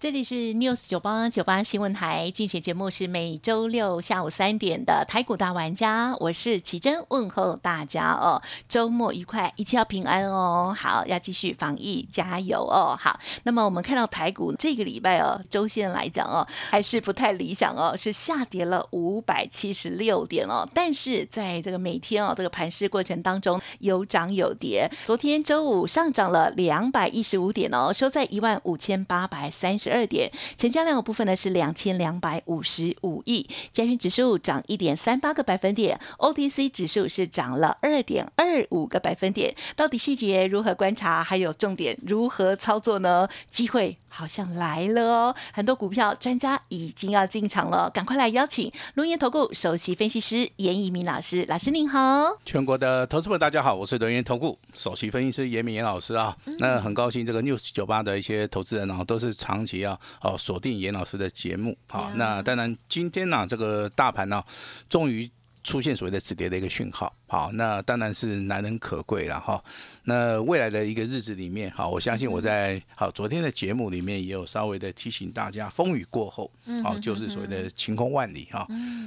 [0.00, 10.74] 这里是 News 九八九八新闻台，进行节目是每周六下午三点的台股大玩家，我是奇珍，问候大家哦，周末愉快，一切要平安哦。
[10.74, 12.96] 好，要继续防疫，加油哦。
[12.98, 20.66] 好，那么我们看到台股这个礼拜哦，周线来讲哦，还是不太理想哦，是下跌了五百七十六点哦。
[20.72, 24.90] 但是在这个每天哦这个盘势过程当中，有涨有跌。
[25.04, 29.89] 昨天周五上涨了两百一十五点哦，收在一万五千八百三十。
[29.90, 39.54] 二点，成交量的部分呢是两千两百五十五亿，加权指数涨一点三八个百分点，OTC 指数是涨了二点二五个百分点。
[39.76, 43.28] 到底细节如何观察，还有重点如何操作呢？
[43.50, 52.38] 机会好像来了哦，很多股票专家已经要进场了，赶快来邀请龙岩投顾首席分析师严以明老师，老师您好。
[52.44, 59.79] 全国的投资们大家好，我是龙岩投顾首席分析师严明严老师啊，那很高兴这个 News 酒吧的一些投资人啊，都是长期。
[59.80, 64.42] 要哦锁定严老师的节目，好，那当然今天呢，这个大盘呢，
[64.88, 65.30] 终于
[65.62, 67.12] 出现所谓的止跌的一个讯号。
[67.30, 69.62] 好，那当然是难能可贵了哈。
[70.02, 76.50] 那未来的一个日子里面，好，我相信我在好昨天的节目里面也有稍微的提醒大家，风雨过后，
[76.82, 78.66] 好，就是所谓的晴空万里哈。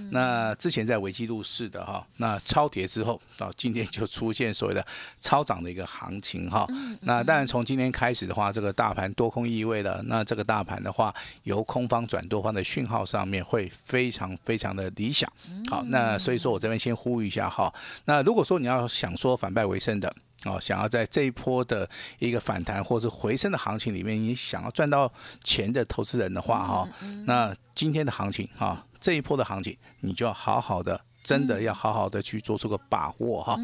[0.09, 4.85] 那之前在维基路市的哈，那超跌之后，到今天就出现所谓的
[5.19, 6.65] 超涨的一个行情哈。
[7.01, 11.13] 那当然从今天开始的话，这个大盘多空意味的，那这个大盘的话，
[11.43, 15.29] 由空方转多方的讯号上面会非常非常的理想。
[15.69, 17.73] 好，那所以说我这边先呼吁一下哈，
[18.05, 18.12] 那。
[18.13, 20.13] 那如果说你要想说反败为胜的
[20.45, 25.11] 哦，想要在这一波的一个反弹或是回升的行情里面，你想要赚到
[25.43, 26.87] 钱的投资人的话哈，
[27.25, 33.57] 那今天的行情哈，这一波的行情，你就要好好的，真的要好好的去做出个把握哈。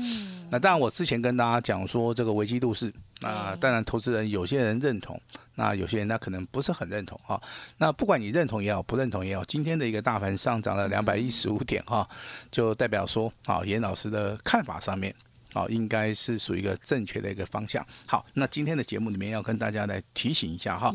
[0.50, 5.22] 那当然，我之前跟大家讲说这个危机度是啊，当然投资人有些人认同，
[5.56, 7.40] 那有些人他可能不是很认同哈。
[7.78, 12.08] 那不管你认同也好，不认同也好，今天的一个大盘上涨了两百一十五点哈，
[12.50, 15.14] 就代表说啊，严老师的看法上面
[15.54, 17.86] 啊，应该是属于一个正确的一个方向。
[18.08, 20.92] 好，那今天的节目里面要跟大家来提醒一下哈，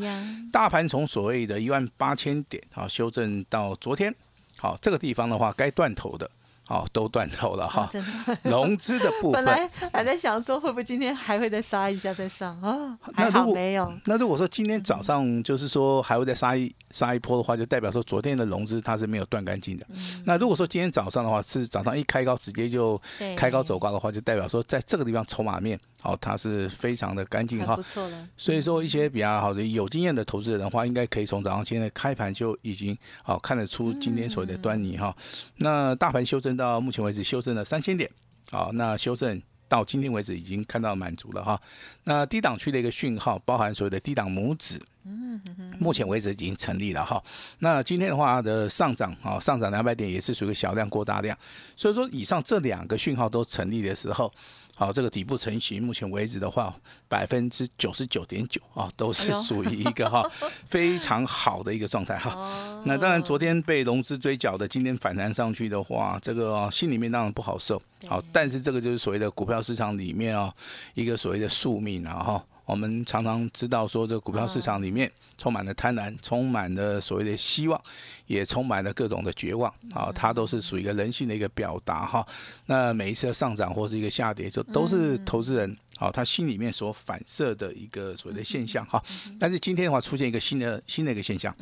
[0.51, 4.13] 大盘从所谓的一万八千点啊修正到昨天，
[4.57, 6.29] 好这个地方的话该断头的。
[6.69, 7.91] 哦，都断头了哈，
[8.43, 12.99] 融资的部分，本来还在想说会不会今天还会再杀一下再上啊？
[13.19, 13.93] 那如果没有。
[14.07, 19.87] 那如果说今天早上就是说还会再杀一杀一波的话，就代表说昨天的融资它是没有断干净的。
[20.25, 22.99] 那如果说今天早上的话是早上一开高直接就
[23.37, 27.77] 开高走高的话，就代表说在这个地方筹码面哦它是非常的干净哈。
[27.77, 28.27] 不错了。
[28.39, 35.15] 所以说一些比较好的有经验的投资人的话，应该可以从早上现在开盘就已经哦看得出今天所谓的端倪哈。
[35.57, 36.54] 那大盘修正。
[36.57, 38.11] 到目前为止修正了三千点，
[38.51, 41.61] 好，那修正到今天为止已经看到满足了哈。
[42.05, 45.41] 那低档区的一个讯号，包含所有的低档拇指，嗯，
[45.79, 47.23] 目前为止已经成立了哈。
[47.59, 51.37] 那今天的话的上涨啊，上涨两百点也是属于小量过大量，
[51.77, 54.33] 所以说以上这两个讯号都成立的时候。
[54.77, 56.75] 好，这个底部成型，目前为止的话，
[57.09, 60.29] 百分之九十九点九啊，都是 属于一个哈
[60.67, 62.83] 非常好的一个状态哈。
[62.85, 67.81] 那当然，昨天被融资追缴的，今天反弹上去的话，这个心里面当然不好受。
[68.09, 70.53] 好，但是这个就是所谓的股票市场里面啊，
[70.95, 72.45] 一个所谓的宿命啊哈。
[72.65, 77.81] 我们常常知道说，这个股票市场里面充满了贪婪，充满了所谓的希望，
[78.27, 82.27] 也充满了各种的绝望啊，它都是属于一个人性的一个表达哈。
[82.67, 89.03] 那每一次的上涨或是一个下跌，就都是投资人啊他心里面所反射的一个所谓的现象哈。
[89.39, 91.55] 但是今天的话，出现一个新的新的一个现象，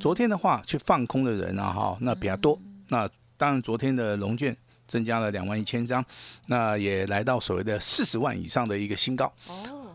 [0.00, 2.58] 昨天的话去放空的人啊哈，那比较多。
[2.88, 6.04] 那当然，昨天的龙卷增加了两万一千张，
[6.46, 9.32] 那也来到所谓的四十万以上的一个新高。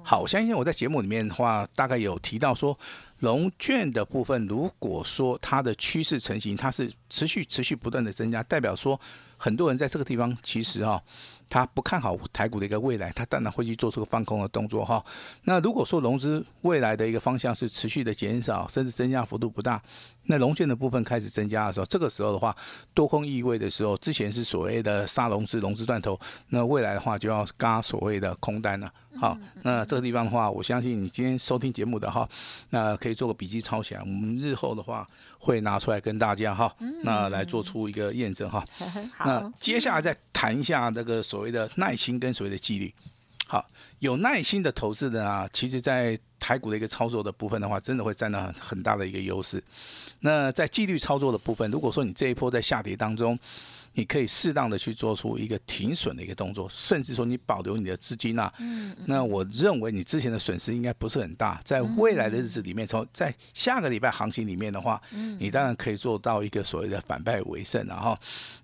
[0.10, 2.80] 好，我相信我在节目里面的话，大概有提到说，
[3.20, 8.98] 龙卷的部分，如果说它的趋势成型，它是持续持续不断的增加，代表说
[9.36, 11.04] 很多人在这个地方其实哈。
[11.50, 15.04] 他不看好台股的一个未来，他当然会去做出个放空的动作哈。
[15.44, 19.82] 那如果说融资未来的一个方向是持续的减少，甚至增加幅度不大，
[20.28, 22.56] 那融券的部分开始增加的时候，这个时候的话，
[22.94, 26.18] 多空意味的时候，之前是所谓的杀融资、融资断头，
[26.50, 28.90] 那未来的话就要嘎所谓的空单了。
[29.20, 32.26] 好，那这个地方的话，我相信你今天收听节目的哈，
[32.70, 33.18] 那可以。
[33.18, 35.04] 做个笔记抄起来，我们日后的话
[35.40, 36.72] 会拿出来跟大家哈，
[37.02, 38.64] 那来做出一个验证哈。
[39.26, 42.92] 那，接下来再谈一下这个所所谓的耐心跟所谓的纪律。
[43.46, 43.64] 好，
[44.00, 49.64] 有耐心的投资人啊，其实在台股的一个操作的部分的话，真的会占到很大的一个优势。
[50.22, 53.38] 那在纪律操作的部分，如果说你这一波在下跌当中，
[53.98, 58.54] 你可以适当的去做出一个停损的一个动作，甚至说你保留你的资金啊。
[59.08, 65.02] 那我认为你之前的损失应该不是很大，在未来的日子里面，从在下个礼拜行情里面的话，
[65.40, 68.16] 你当然可以做到一个所谓的反败为胜，然后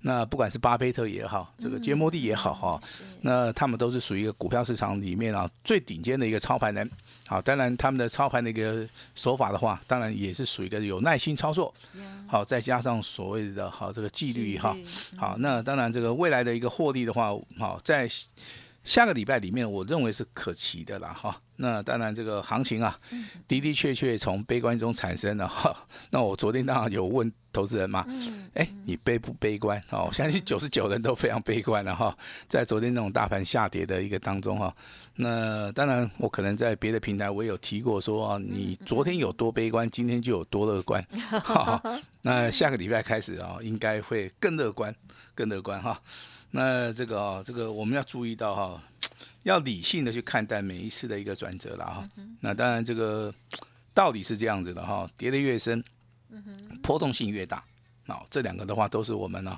[0.01, 2.79] 那不管是巴菲特也好，这个杰摩蒂也好哈，
[3.21, 6.87] 那他们都是属于一个股票市场里面啊最顶尖的一个操盘人。
[7.27, 11.73] 好，当然他们的操盘的一个手法的话，当然也是属于一个有耐心操作。
[12.27, 14.75] 好，再加上所谓的好这个纪律哈。
[15.15, 18.07] 好，那当然这个未来的一个获利的话，好在
[18.83, 21.39] 下个礼拜里面，我认为是可期的啦哈。
[21.55, 22.99] 那当然这个行情啊，
[23.47, 25.75] 的的确确从悲观中产生了哈。
[26.11, 28.05] 那我昨天当然有问投资人嘛，
[28.55, 29.81] 哎，你悲不悲观？
[29.89, 32.15] 哦，我相信九十九人都非常悲观了哈。
[32.49, 34.75] 在昨天那种大盘下跌的一个当中哈，
[35.15, 41.01] 那当然我可能在别的平台我也有提过说啊，你昨天有多悲观，今天就有多乐观。
[41.43, 41.81] 哈
[42.23, 44.93] 那下个礼拜开始啊，应该会更乐观，
[45.33, 46.01] 更乐观哈。
[46.55, 48.83] 那这个啊，这个我们要注意到哈，
[49.41, 52.07] 要理性的去看待每一次的一个转折了哈。
[52.41, 53.33] 那当然这个
[53.91, 55.83] 道理是这样子的哈，跌得越深，
[56.83, 57.63] 波动性越大。
[58.05, 59.57] 那这两个的话，都是我们呢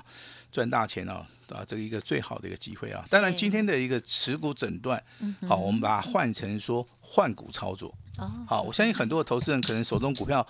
[0.50, 3.04] 赚大钱啊啊这个一个最好的一个机会啊。
[3.10, 5.02] 当然今天的一个持股诊断，
[5.46, 7.94] 好，我们把它换成说换股操作。
[8.46, 10.46] 好，我相信很多的投资人可能手中股票。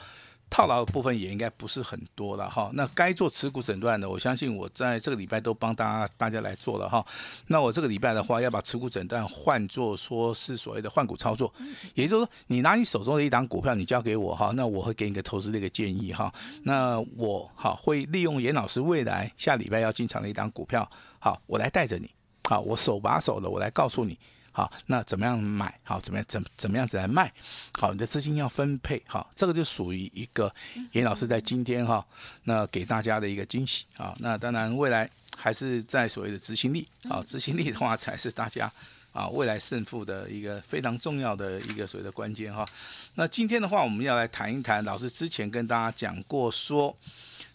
[0.48, 7.04] 套牢的部分也应该不是很多了哈，那该做持股诊断的，我相信我在这个礼拜都帮大家大家来做了哈。
[7.48, 11.52] 那我这个礼拜的话，要把持股诊断换作说是所谓的换股操作，
[11.94, 16.32] 也就是说，你拿你手中的一档股票，你交给我哈，那我会给你个投资的一个建议哈。
[16.62, 20.88] 那我好会利用严老师未来下礼拜要进场的一档股票，
[21.18, 22.08] 好，我来带着你，
[22.44, 24.16] 好，我手把手的我来告诉你。
[24.56, 25.78] 好，那怎么样买？
[25.84, 27.30] 好，怎么样怎怎么样子来卖？
[27.78, 30.50] 好，你的资金要分配好，这个就属于一个
[30.92, 32.02] 严老师在今天哈，
[32.44, 34.16] 那给大家的一个惊喜啊。
[34.18, 38.72] 那当然未来还是在所谓的执行力啊，执行力的话才是大家
[39.12, 42.66] 啊未来胜负的一个非常重要的一个所谓的关键哈。
[43.16, 46.96] 那今天的话，我们要来谈一谈，老师之前跟大家讲过说。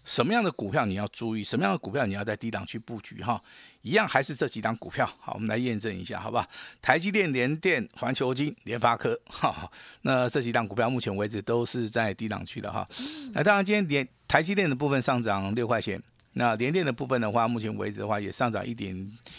[0.04, 1.44] 什么样的股票你要注意？
[1.44, 3.22] 什么样的股票你要在低档去布局？
[3.22, 3.40] 哈，
[3.82, 5.10] 一样还是这几档股票。
[5.20, 6.46] 好，我们来验证一下，好不好？
[6.82, 9.70] 台积电、联电、环球金、联发科， 哈，
[10.02, 12.88] 那这几档股票目前为止都是在低档区的哈。
[13.34, 16.02] 那当然，今天联台积电的部分上涨六块钱。
[16.34, 18.96] 那联电的部分的话，目前为止的话也上涨一点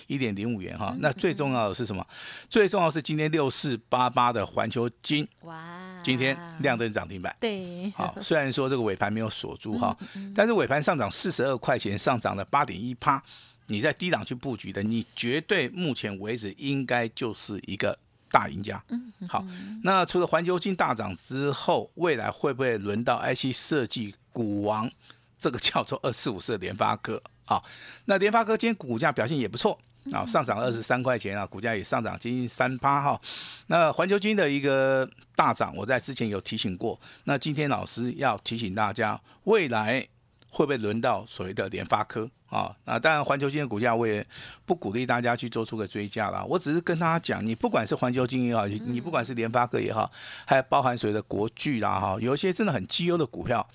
[0.08, 0.94] 一点零五元哈。
[0.98, 2.06] 那最重要的是什么？
[2.50, 7.34] 最重要是今天六四八八的环球金，哇，今天亮灯涨停板。
[7.40, 9.96] 对，好，虽然说这个尾盘没有锁住哈，
[10.34, 13.22] 但是尾盘上涨四十二块钱，上涨了八点一趴。
[13.66, 17.98] 你在低档去布局的，你绝对目前为止应该就是一个
[18.30, 18.82] 大赢家。
[18.88, 19.44] 嗯，好，
[19.82, 24.90] 那除了环球金大涨之后，未来会不会轮到 IC 设计股王？
[25.38, 27.60] 这个叫做二四五四的联发科啊，
[28.04, 29.76] 那联发科今天股价表现也不错
[30.12, 33.20] 啊，上涨二十三块钱啊，股价也上涨接近三八哈。
[33.66, 40.06] 那环球金的一个大涨，我在之前有提醒过，那今天老师要提醒大家，未来
[40.52, 42.76] 会不会轮到所谓的联发科啊？
[42.84, 44.25] 那当然，环球金的股价我也
[44.66, 50.12] 不鼓励大家去做出个追加啦，我只是跟大家讲，你不管是环球金也好，你不管是联发科也好，
[50.46, 53.67] 还包含所谓的国巨啦哈，有一些真的很绩优的股票。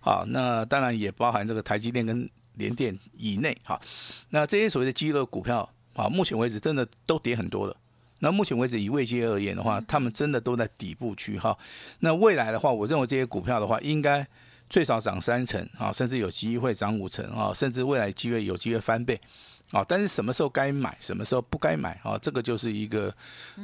[0.00, 3.56] 好，那当然也包含这个台积电跟联电以内。
[3.64, 3.80] 哈，
[4.28, 7.74] 那这些所谓的绩优的股票，啊，目前为止真的都跌很多了。
[8.20, 11.56] 那目前为止以未接而言的话，他们真的都在底部区哈。
[12.00, 14.26] 那未来的话，我认为这些股票的话，应该
[14.68, 19.20] 最少涨三成啊，甚至有机会涨五成啊，甚至未来机会有机会翻倍。
[19.70, 22.16] 啊，但是什么时候该买，什么时候不该买啊？
[22.22, 23.14] 这个就是一个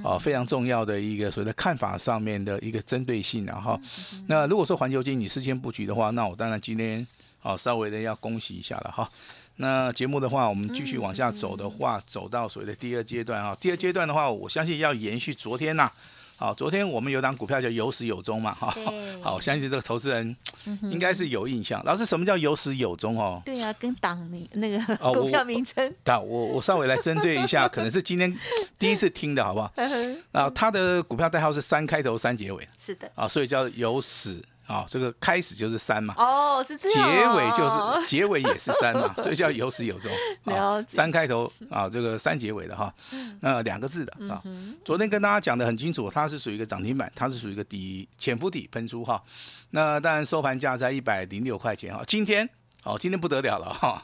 [0.03, 3.81] 啊非常重要的一个所谓的看法上面的一个针对性然后，
[4.27, 7.07] 那如果说环球金你事先布局的话，那我当然今天
[7.41, 9.11] 啊稍微的要恭喜一下了哈。
[9.57, 13.57] 那节目的话，我们继续往下走的话，走到所谓的第二阶段啊。
[13.59, 15.91] 第二阶段的话，我相信要延续昨天呐。
[16.37, 18.75] 好，昨天我们有档股票叫有始有终嘛，哈，
[19.23, 20.37] 好，相信这个投资人
[20.83, 21.83] 应该是有印象。
[21.85, 23.41] 老师，什么叫有始有终哦？
[23.45, 24.79] 对啊，跟党名那个
[25.15, 25.93] 股票名称。
[26.05, 28.37] 那我我稍微来针对一下，可能是今天
[28.79, 29.73] 第一次听的好不好？
[30.33, 32.67] 啊，他的股票代号是三开头三结尾。
[32.77, 33.11] 是的。
[33.15, 34.43] 啊，所以叫有始。
[34.75, 40.11] 啊，这个开始就是三嘛，哦，是这样结、尾就是结尾也是三嘛， 所以叫有始有终。
[40.45, 42.93] 了啊解三开头啊，这个三结尾的哈，
[43.41, 44.43] 那两个字的啊。
[44.85, 49.23] 昨天跟大家讲的很清楚，它是属于一个涨停板，它是属于一个底潜伏底喷出哈。
[49.71, 52.03] 那当然收盘价在一百零六块钱哈。
[52.05, 52.49] 今天
[52.83, 54.03] 哦，今天不得了了哈。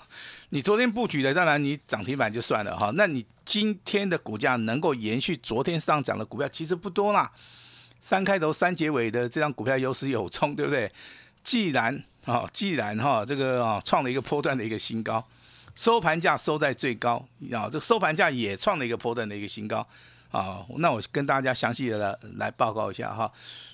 [0.50, 2.92] 你昨天布局的，当然你涨停板就算了哈。
[2.94, 7.32] 那你今天的股价能够延续昨天上涨的股票，其实不多啦。
[8.00, 10.90] 三开头三结尾的这张股票有始有终，对不对？
[11.44, 15.24] 既然啊、既然哈、这个啊、创了一个波段的一个新高，
[15.74, 17.16] 收盘价收在最高
[17.52, 19.86] 啊，这个收盘价也创了一个波段的一个新高
[20.30, 20.64] 啊。
[20.76, 23.30] 那我跟大家详细的来来报告一下哈，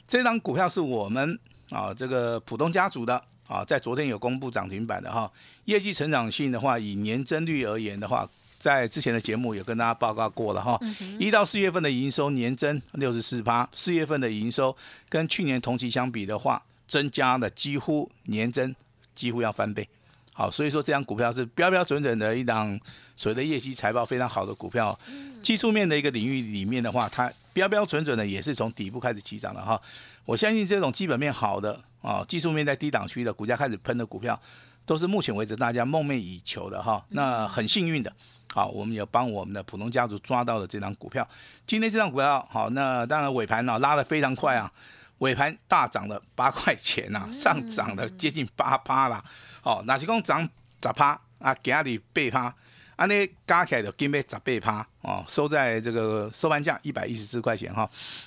[0.07, 1.39] 这张股票是我们
[1.71, 5.31] 啊这个浦东家族的啊，在昨天有公布涨停板的哈，
[5.65, 8.29] 业绩成长性的话，以年增率而言的话。
[8.59, 10.81] 在之前的节目有跟大家报告过了哈，
[11.19, 14.77] 一到四月份的营收年增六十四趴，四月份的营收
[15.09, 18.75] 跟去年同期相比的话，增加了几乎年增
[19.15, 19.89] 几乎要翻倍。
[20.33, 22.79] 好，所以说这张股票是标标准准的一档
[23.15, 24.99] 所谓的业绩财报非常好的股票。
[25.43, 29.81] 技术面的一个领域里面的话，它标标准准的也是从底部开始起涨的哈。
[30.25, 34.39] 我相信这种基本面好的啊，技术面在低档区的股价开始喷的股票，
[34.85, 37.03] 都是目前为止大家梦寐以求的哈。
[37.11, 38.13] 那很幸运的。
[38.57, 41.29] 好，我们也帮我们的普通家族抓到了这张股票。
[41.67, 44.73] 今天这张股票好，那当然尾盘呢、拉得非常快啊，
[45.19, 49.23] 尾盘大涨了八块钱呐、上涨了接近八趴啦。
[49.63, 50.43] 哦，那是讲涨
[50.83, 52.55] 十趴啊，今日八趴，
[52.97, 57.87] 安尼加起来就今要十八趴哦，收在这个收盘价一百一十四块钱哈。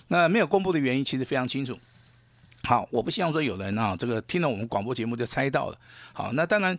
[0.10, 1.76] 那没有公布的原因其实非常清楚。
[2.66, 5.78] 好，我不希望说有人啊，这个听了我们广播节目就猜到了。
[6.14, 6.78] 好，那当然。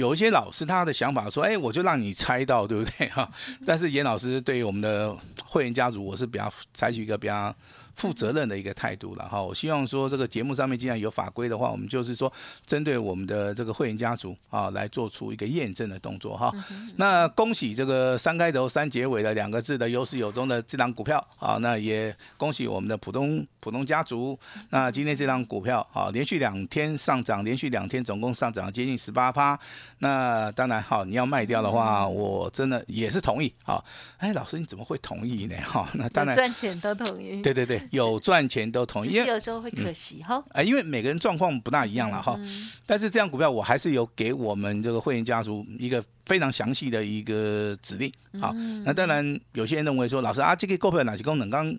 [0.00, 3.30] 有一些老师他的想法说，哎，我就让你猜到，对不对哈？
[3.66, 5.14] 但是严老师对于我们的
[5.44, 7.54] 会员家族，我是比较采取一个比较
[8.00, 9.42] 负责任的一个态度了哈。
[9.42, 12.32] 我希望说这个节目上面既然有法规的话，我们就是说
[12.64, 16.50] 针对我们的这个会员家族啊，来做出一个验证的动作哈。
[16.96, 24.38] 那恭喜这个三开头三结尾的两个字的有始有终的这张股票啊，那也恭喜我们的普通普通家族。
[24.70, 29.58] 那今天这张股票啊，连续两天上涨，连续两天总共上涨接近十八趴。
[29.98, 33.52] 那当然哈，你要卖掉的话，我真的也是同意。
[33.66, 33.84] 啊，
[34.16, 35.56] 哎，老师你怎么会同意呢？
[35.62, 40.42] 哈，那当然，赚钱都同意，对对对，有赚钱都同意，因为有时候会可惜哈。
[40.50, 42.38] 啊，因为每个人状况不大一样了哈。
[42.86, 48.12] 但是这张股票我还是有给我们这个会员家族一个非常详细的一个指令。
[48.40, 48.52] 好，
[48.84, 51.76] 那当然有些人认为说，老师啊，这个股票哪些功能刚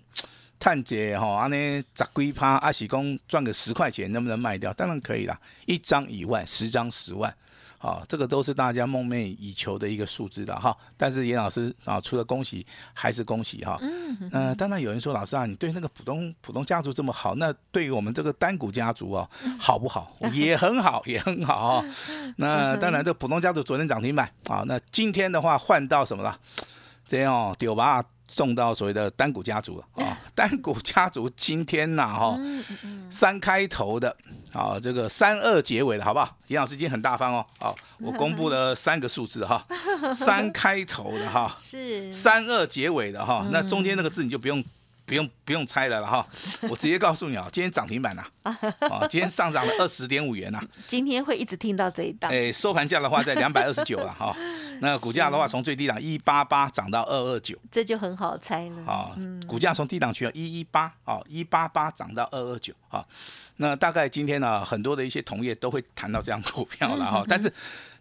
[0.58, 4.72] 探姐哈，安尼十几趴，阿喜公赚个十块钱，能不能卖掉？
[4.74, 7.34] 当然可以啦，一张一万，十张十万。
[7.82, 10.74] 啊，这个都是大家梦寐以求的一个数字的哈。
[10.96, 13.76] 但是严老师啊，除了恭喜还是恭喜哈。
[13.80, 14.30] 嗯。
[14.32, 20.06] 呃，当然有人说，老师啊，你对那个普通普通家族这么好，那对于我们这个单股家族啊，好不好？
[20.32, 21.84] 也很好，也很好啊。
[22.36, 26.38] 那当然，这普通家族昨天涨停板啊，那今天的话换到什么了？
[27.04, 28.04] 这样哦，丢吧。
[28.28, 32.38] 送到所谓的单股家族了啊，单股家族今天呐哈，
[33.10, 34.16] 三开头的
[34.52, 36.36] 啊，这个三二结尾的好不好？
[36.48, 39.62] 严老师今天很大方哦，好，我公布了三个数字哈，
[40.14, 44.64] 三开头的哈，是三二结尾的哈，那中间那个字你就不用。
[45.12, 46.26] 不用不用猜了了哈，
[46.70, 52.30] 我直接告诉你啊，今天涨停板呐，啊，今天上涨了二十点五元呐， 今天会一直听到这一档。
[52.30, 54.34] 哎，收盘价的话在两百二十九了哈，
[54.80, 58.90] 那股价的话从最低档一八八涨到二二九，这就很好猜了。
[58.90, 59.14] 啊，
[59.46, 63.04] 股价从低档区啊一一八啊一八八涨到二二九啊，
[63.56, 67.52] 那大概今天呢，很多的一些同业都会谈到这样股票了哈，但是。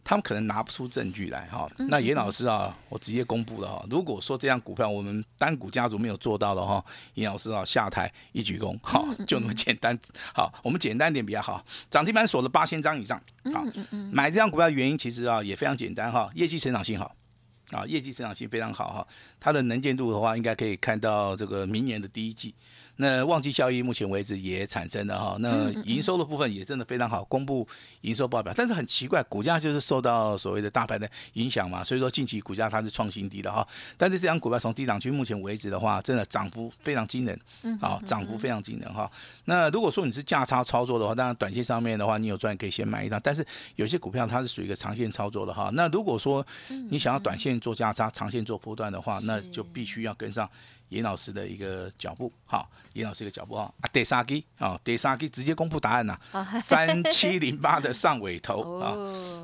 [0.03, 3.85] 他们可能拿不出证据来哈，那严老师啊，我直接公布了哈。
[3.87, 9.95] 如果说这样股票我们单股家族没有做到的哈，严老师啊下台一鞠躬，好，就那么简单。
[10.33, 11.63] 好，我们简单点比较好。
[11.91, 13.21] 涨停板锁了八千张以上，
[13.53, 13.63] 好，
[14.11, 17.15] 买这样股票原因其实啊也非常简单哈，业绩成长性好。
[17.69, 19.07] 啊，业绩成长性非常好哈，
[19.39, 22.55] 它的能见度的话，应该可以看到这个明年的第一季。
[22.97, 27.67] 那旺季效益目前为止也产生了哈，那营收的部分也真的非常好，公布
[28.01, 28.53] 营收报表。
[28.55, 33.67] 但是很奇怪，股价就是受到所谓的大盘的影响嘛，所以说近期股价它是创新低的哈。
[33.97, 37.39] 但是这张股票从低档区目前为止的话，真的涨幅非常惊人，
[37.79, 39.11] 啊，涨幅非常惊人哈。
[39.45, 43.19] 那如果说你是价差操作的话，当然短线上面的话，你有赚可以先买一张。
[43.23, 43.45] 但是
[43.77, 45.71] 有些股票它是属于一个长线操作的哈。
[45.73, 46.45] 那如果说
[46.89, 50.49] 你想要短线做价差，长线做波段的话，那就必须要跟上
[50.91, 53.71] 严老师的一个脚步，好，严老师一个脚步啊。
[53.79, 56.17] 啊，第三基啊，第三基直接公布答案呐，
[56.61, 58.91] 三七零八的上尾头啊，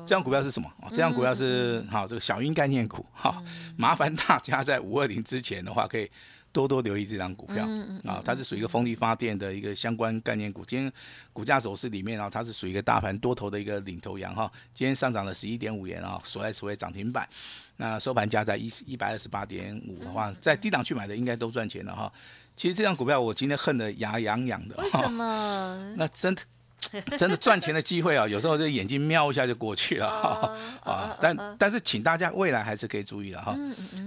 [0.06, 0.70] 这张股票是什么？
[0.90, 3.42] 这张股票是好这个小鹰概念股哈，
[3.76, 6.10] 麻烦大家在五二零之前的话，可以
[6.52, 7.68] 多多留意这张股票
[8.04, 10.64] 啊，它是属于一个风力发电的一个相关概念股。
[10.64, 10.92] 今天
[11.32, 14.50] 股价走势里面啊，它是属于一个大盘多头的一个领头羊哈。
[14.74, 17.28] 今天上涨了十一点五元啊，所在所谓涨停板。
[17.76, 22.12] 那收盘价在一一百二十八点五的话，在低档去买的应该都赚钱了哈。
[22.56, 24.76] 其实这张股票我今天恨得牙痒痒的。
[24.82, 25.94] 为什么？
[25.96, 26.42] 那真的。
[27.18, 31.16] 真的赚钱的机会啊，有时候这眼睛瞄一下就过去了哈啊！
[31.20, 33.54] 但但是请大家未来还是可以注意的哈。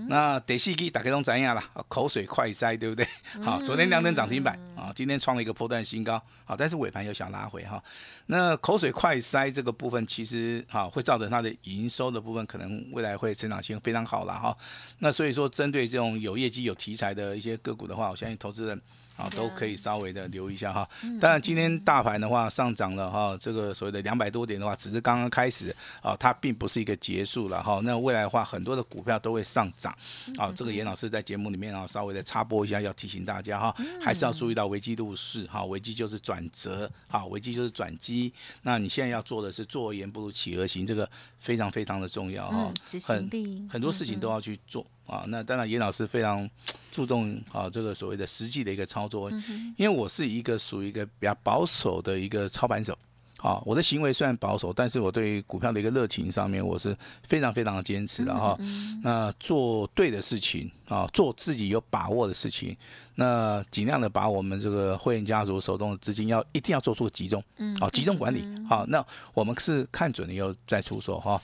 [0.07, 1.63] 那得细记打开通怎样了？
[1.87, 3.05] 口水快塞，对不对？
[3.43, 7.81] 好，昨天两根涨停板啊，今天创了一个破断新高，好，但是尾盘又想拉回哈。
[8.27, 14.57] 那口水快塞这个部分，其实哈会造成它的营收的部分可能未来会成长性非常好了哈。
[14.99, 18.81] 那所以说，针对这种有业绩、有题材的一些个股的话，我相信投资人。
[19.21, 20.89] 啊，都可以稍微的留一下哈。
[21.19, 27.79] 当然，今天大盘的话上涨了哈，这个所谓的两百多点的话，只是刚刚开始啊，它并不是一个结束了哈。
[27.83, 29.95] 那未来的话，很多的股票都会上涨
[30.37, 30.51] 啊。
[30.55, 35.63] 这个严老师在节目里面啊，稍微的插播一下，要提醒大家哈，还是要注意到危机入市哈。
[35.65, 38.33] 危机就是转折，哈，危机就是转机。
[38.63, 42.73] 那你现在要做的是坐而言不如起而行，这个非常非常的重要哈。
[43.03, 43.29] 很
[43.69, 44.85] 很多事情都要去做。
[45.11, 46.49] 啊，那当然，严老师非常
[46.89, 49.29] 注重啊，这个所谓的实际的一个操作，
[49.75, 52.97] 因为我是一个属于一个比较保守的一个操盘手，
[53.41, 58.57] 啊，我的行为虽然保守，但是我对股票的一个热情上面，我是非常非常的坚持的哈。
[59.03, 62.77] 那做对的事情啊，做自己有把握的事情，
[63.15, 67.43] 那尽量的把我们这个会员家族手中的资金要一定要做出集中，
[67.79, 71.41] 好，集中管理，好，那我们是看准了以后再出手哈。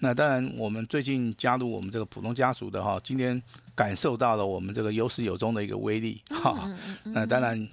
[0.00, 3.42] 那当然，我们最近加入我们这个普通家族的哈，今天
[3.74, 6.70] 感受到了我们这个有始有终的一个威力哈。
[7.02, 7.68] 那当然，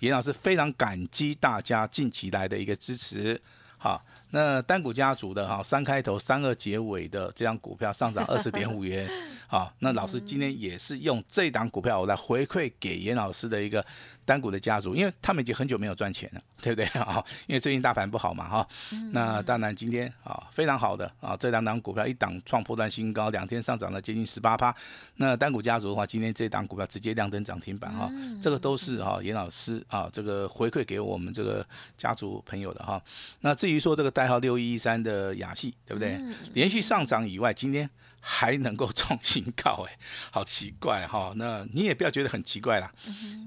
[0.00, 3.40] 严老师非常感激大家近期来的一个支持
[3.78, 4.04] 好。
[4.32, 9.10] 那单股家族的哈，三开头三二结尾的这张股票上涨二十点五元，
[9.48, 13.84] 好，那老师今天也是用这档股票我来回馈给严老师的一个
[14.30, 17.24] 单股的家族，因为他们已经很久没有赚钱了， 对不对 啊？
[17.48, 18.68] 因为最近大盘不好嘛哈。
[19.12, 24.72] 那当然今天啊非常好的啊，这两档股票一档创破断新高，两天上涨了接近十八趴。
[25.16, 28.08] 那单股家族的话，今天这档股票直接亮灯涨停板哈，
[28.40, 33.02] 这个都是哈严老师啊这个回馈给我们这个家族朋友的哈。
[33.40, 34.10] 那至于说这个。
[34.20, 36.20] 代号六一一三的雅戏，对不对？
[36.52, 37.88] 连续上涨以外，今天
[38.20, 39.98] 还能够创新高，哎，
[40.30, 41.32] 好奇怪哈。
[41.36, 42.92] 那你也不要觉得很奇怪啦，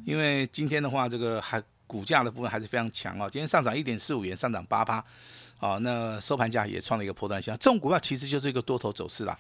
[0.06, 3.30] 因为今天的话，这个还股价的部分还是非常强哦。
[3.32, 5.04] 今天上涨一点四五元，上涨八趴，
[5.60, 7.54] 哦，那收盘价也创了一个破断线。
[7.60, 9.38] 这种股票其实就是一个多头走势啦。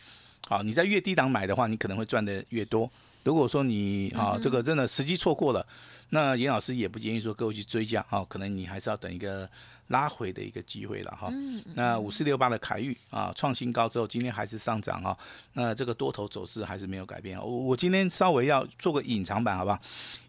[0.48, 2.90] 好，你在越低档买的话，你可能会赚的越多。
[3.24, 5.66] 如果说你啊，这个真的时机错过了，
[6.14, 9.50] 那严老师也不建议说各位去追加哈，可能你还是要等一个。
[9.88, 11.30] 拉回的一个机会了哈，
[11.76, 15.16] 那五四六八的凯域啊创新高之后，今天还是上涨哈，
[15.54, 17.38] 那这个多头走势还是没有改变。
[17.38, 19.80] 我我今天稍微要做个隐藏版，好不好？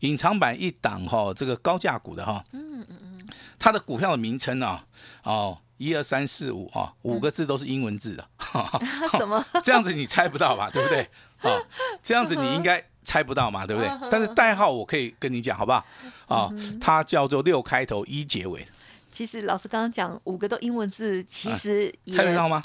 [0.00, 4.84] 隐藏版一档哈，这个高价股的哈，嗯嗯嗯，它的股票的名称啊，
[5.22, 8.28] 哦，一二三四五啊，五个字都是英文字的，
[9.16, 9.42] 什么？
[9.62, 10.68] 这样子你猜不到吧？
[10.68, 11.08] 对不对？
[11.48, 11.62] 啊，
[12.02, 13.90] 这样子你应该猜不到嘛，对不对？
[14.10, 15.84] 但是代号我可以跟你讲，好不好？
[16.26, 18.66] 啊，它叫做六开头一结尾。
[19.12, 22.62] 其实老师刚刚讲五个都英文字，其实猜得到吗？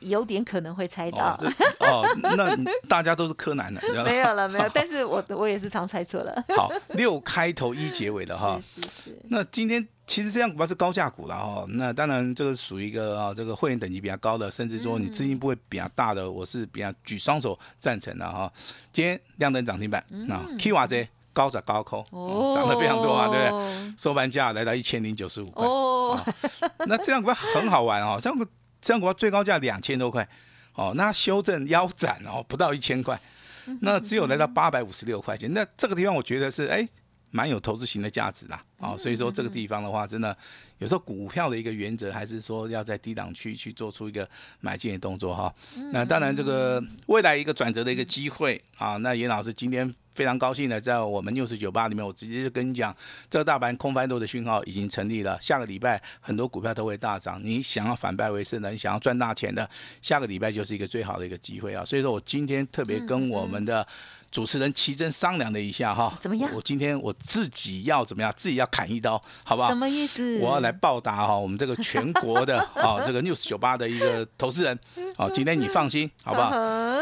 [0.00, 1.38] 有点可能会猜到。
[1.80, 2.56] 哦，那
[2.88, 4.68] 大家都是柯南的， 没有了，没有。
[4.74, 6.44] 但是我我也是常猜错了。
[6.56, 8.58] 好，六开头一结尾的哈。
[8.62, 9.18] 是是是。
[9.28, 11.64] 那今天其实这样股票是高价股了哈。
[11.68, 18.52] 那当然这个属于一个啊，这个会员等级比较高的，甚至说你资金部位比较大的，我是比较举双手赞成的哈。
[18.92, 21.08] 今天亮灯涨停板，啊 K 瓦 Z。
[21.32, 22.04] 高涨高空，
[22.56, 23.94] 涨得非常多啊，对不对？
[23.96, 25.64] 收盘价来到一千零九十五块，
[26.88, 28.18] 那这样股票很好玩哦。
[28.20, 28.36] 这样
[28.80, 30.28] 股这样最高价两千多块，
[30.74, 33.20] 哦，那修正腰斩哦，不到一千块，
[33.80, 35.52] 那只有来到八百五十六块钱。
[35.52, 36.86] 那这个地方我觉得是哎，
[37.30, 38.64] 蛮有投资型的价值啦。
[38.78, 40.36] 哦，所以说这个地方的话，真的
[40.78, 44.28] 有时候股票的一个原则还是说要在低档区去做出一个
[44.60, 45.54] 买进的动作哈。
[45.92, 49.94] 那当然这个未来一个转折的一个机会啊，那严老师今天。
[50.20, 52.94] 非常高兴的，在我们六十九八里面，我直接就跟你讲，
[53.30, 55.38] 这个大盘空翻多的讯号已经成立了。
[55.40, 59.66] 下个礼拜很多股票都会大涨，你想要反败为胜的，你想要赚大钱的，
[60.02, 61.82] 下个礼拜就是一个最好的一个机会啊！
[61.86, 63.86] 所以说我今天特别跟我们的。
[64.30, 66.48] 主持人奇珍商量了一下哈，怎么样？
[66.54, 68.32] 我今天我自己要怎么样？
[68.36, 69.68] 自己要砍一刀，好不好？
[69.68, 70.38] 什么意思？
[70.38, 74.78] 我要来报答哈，我们这个全国的啊， 这个 news 酒吧的一个投资人，
[75.16, 76.50] 哦，今天你放心，好不好？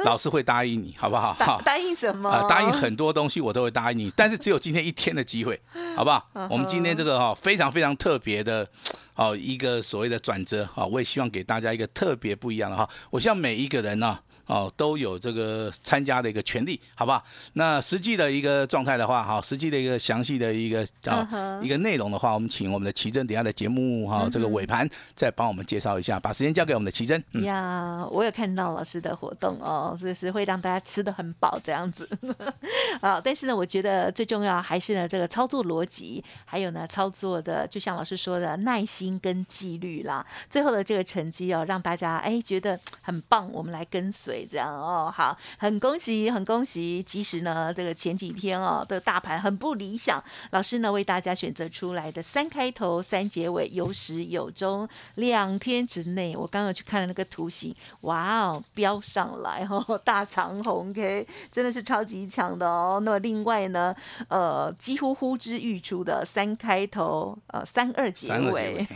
[0.05, 1.37] 老师会答应你，好不好？
[1.39, 2.47] 答答应什么？
[2.49, 5.61] 答应很多东西我都会答应你，但是只有今天一天的机会，
[5.95, 6.27] 好不好？
[6.51, 8.67] 我们今天这个哈非常非常特别的，
[9.15, 14.19] 哦，一个所谓的转折哈，我也希望给大家一个特别不一样的哈，我希望每一个人呢。
[14.49, 17.25] 哦都有这个参加的一个权利，好不好？
[17.53, 27.23] 那实际的一个状态的话，哈，实际的一个详细的一个啊、一个内容的话，我们请我们的奇珍等下的节目哈、这个尾盘再帮我们介绍一下，把时间交给我们的奇珍。
[27.33, 32.09] 嗯，呀，我有看到老师的活动哦，就是会让大家吃的很饱这样子
[33.01, 33.21] 好。
[33.21, 40.25] 但是呢，我觉得最重要还是呢这个操作逻辑，还有呢操作的，就像老师说的耐心跟纪律啦。
[40.49, 45.13] 最后的这个成绩哦，让大家哎觉得很棒，我们来跟随这样哦。
[45.15, 47.03] 好，很恭喜，很恭喜。
[47.03, 63.01] 其实呢这个前几天哦的大盘很不理想，老师呢为大家选择出来的三开头三结尾有始有终，两天之内，我刚刚去看了那个图形，哇哦，飙上来哦， 大长红 K 真的是超级强的哦。
[63.03, 63.95] 那么另外呢，
[64.29, 68.89] 呃，几乎呼之欲出的三开头呃三二结尾尾，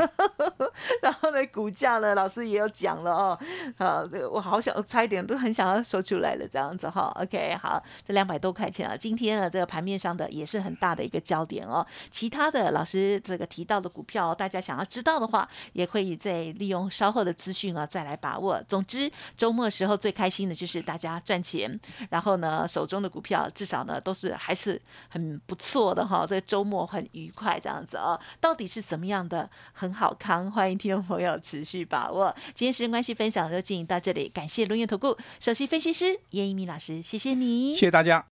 [1.02, 3.38] 然后呢，股价呢，老师也有讲了哦，
[3.78, 7.10] 呃，这个我好想差一点都很想要说出来了，这样子哈。
[7.18, 11.86] OK，好，这两百多块钱啊，今天呢，这个盘面上的也是很大的一个焦点哦。
[12.10, 18.62] 其他的老师这个提到的股票，大家想要知道的话，也可以再利用稍后的资讯啊，再来把握。
[18.68, 26.26] 总之，周末时候最开心的就是大家赚钱，然后呢，手中的股票至少呢都是还是很不错的哈。
[26.28, 28.20] 这个周末很愉快，这样子哦。
[28.38, 30.52] 到底是怎么样的很好康？
[30.52, 32.34] 欢迎听众朋友持续把握。
[32.54, 38.24] 今天时间关系，分享就进行到这里，感谢轮源投顾首席分析师叶一鸣老师，谢谢你，谢谢大家。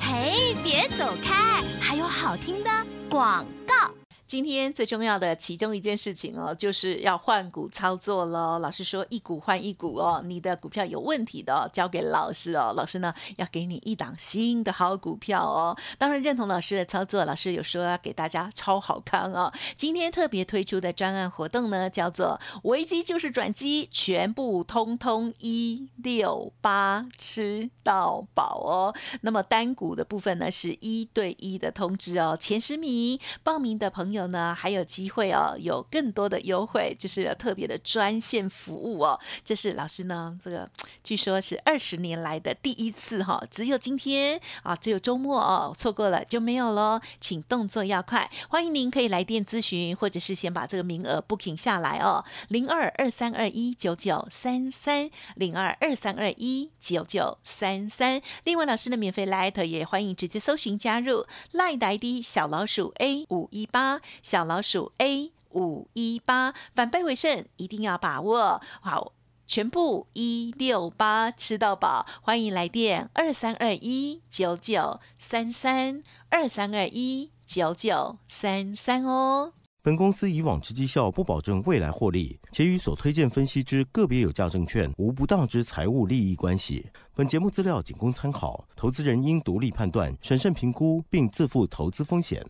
[0.00, 2.70] 嘿，别走开，还有好听的
[3.08, 3.90] 广告。
[4.26, 8.58] 今天最重要的其中一件事情哦，就是要换股操作喽。
[8.58, 12.72] 老师说一股换一股哦，你的股票有问题的、哦，交给老师哦。
[12.76, 15.76] 老师呢要给你一档新的好股票哦。
[15.96, 19.52] 当然认同老师的操作，老师有说要给大家超好看哦。
[19.76, 28.94] 今天特别推出的专案活动呢，叫做“危机就是转机”，全部通通一六八吃到饱哦。
[29.20, 32.36] 那么单股的部分呢，是一对一的通知哦。
[32.40, 39.18] 前十名报名的朋友有呢，还有机会哦，有更多的优惠，就是特别的专线服务哦。
[39.44, 40.68] 这是老师呢，这个
[41.04, 47.00] 据说是二十年来的第一次哈、只有今天啊，只有周末哦，错过了就没有喽。
[47.20, 58.20] 请动作要快，欢迎您可以来电咨询，或者是先把这个名额 booking 下来哦，零二二三二一九九三三零二二三二一九九三三。
[58.44, 69.12] 另外，老师的免费 Light 也欢迎直接搜寻加入 Light 的 ID 小老鼠 A 五一八小老鼠 A 五一八，反败为胜，一定要把握好。
[69.48, 79.52] 全部一六八吃到饱，欢迎来电二三二一九九三三二三二一九九三三哦。
[79.82, 86.90] 本公司以往之绩效不保证未来获利，且与所推荐分析之个别有价证券无不当之财务利益关系。
[87.14, 92.44] 本节目资料仅供参考，投资人应独立判断、审慎评估，并自负投资风险。